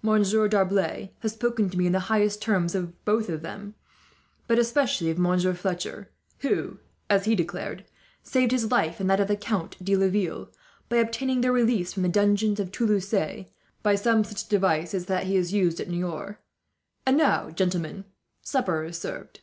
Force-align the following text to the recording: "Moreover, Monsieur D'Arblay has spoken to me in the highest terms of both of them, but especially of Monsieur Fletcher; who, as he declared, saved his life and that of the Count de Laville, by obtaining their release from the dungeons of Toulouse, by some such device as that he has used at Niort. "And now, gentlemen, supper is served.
"Moreover, 0.00 0.20
Monsieur 0.20 0.48
D'Arblay 0.48 1.10
has 1.18 1.34
spoken 1.34 1.68
to 1.68 1.76
me 1.76 1.84
in 1.86 1.92
the 1.92 1.98
highest 2.08 2.40
terms 2.40 2.74
of 2.74 3.04
both 3.04 3.28
of 3.28 3.42
them, 3.42 3.74
but 4.46 4.58
especially 4.58 5.10
of 5.10 5.18
Monsieur 5.18 5.52
Fletcher; 5.52 6.10
who, 6.38 6.78
as 7.10 7.26
he 7.26 7.34
declared, 7.34 7.84
saved 8.22 8.52
his 8.52 8.70
life 8.70 9.00
and 9.00 9.10
that 9.10 9.20
of 9.20 9.28
the 9.28 9.36
Count 9.36 9.76
de 9.84 9.94
Laville, 9.94 10.48
by 10.88 10.96
obtaining 10.96 11.42
their 11.42 11.52
release 11.52 11.92
from 11.92 12.04
the 12.04 12.08
dungeons 12.08 12.58
of 12.58 12.72
Toulouse, 12.72 13.36
by 13.82 13.94
some 13.96 14.24
such 14.24 14.48
device 14.48 14.94
as 14.94 15.04
that 15.04 15.24
he 15.26 15.36
has 15.36 15.52
used 15.52 15.78
at 15.78 15.90
Niort. 15.90 16.38
"And 17.04 17.18
now, 17.18 17.50
gentlemen, 17.50 18.06
supper 18.40 18.82
is 18.84 18.96
served. 18.98 19.40